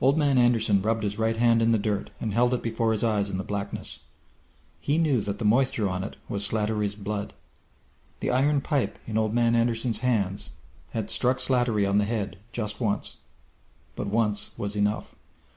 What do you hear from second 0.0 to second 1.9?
Old Man Anderson rubbed his right hand in the